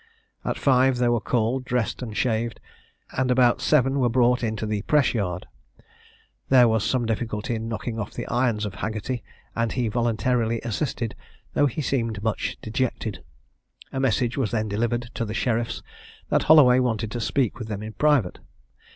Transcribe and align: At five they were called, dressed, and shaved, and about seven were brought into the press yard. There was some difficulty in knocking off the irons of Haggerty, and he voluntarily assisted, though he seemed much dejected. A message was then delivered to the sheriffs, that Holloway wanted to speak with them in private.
At 0.43 0.57
five 0.57 0.97
they 0.97 1.09
were 1.09 1.21
called, 1.21 1.63
dressed, 1.63 2.01
and 2.01 2.17
shaved, 2.17 2.59
and 3.11 3.29
about 3.29 3.61
seven 3.61 3.99
were 3.99 4.09
brought 4.09 4.41
into 4.43 4.65
the 4.65 4.81
press 4.81 5.13
yard. 5.13 5.45
There 6.49 6.67
was 6.67 6.83
some 6.83 7.05
difficulty 7.05 7.53
in 7.53 7.67
knocking 7.67 7.99
off 7.99 8.11
the 8.15 8.25
irons 8.25 8.65
of 8.65 8.73
Haggerty, 8.73 9.23
and 9.55 9.73
he 9.73 9.89
voluntarily 9.89 10.59
assisted, 10.63 11.13
though 11.53 11.67
he 11.67 11.83
seemed 11.83 12.23
much 12.23 12.57
dejected. 12.63 13.23
A 13.93 13.99
message 13.99 14.37
was 14.37 14.49
then 14.49 14.67
delivered 14.67 15.11
to 15.13 15.23
the 15.23 15.35
sheriffs, 15.35 15.83
that 16.29 16.41
Holloway 16.49 16.79
wanted 16.79 17.11
to 17.11 17.21
speak 17.21 17.59
with 17.59 17.67
them 17.67 17.83
in 17.83 17.93
private. 17.93 18.39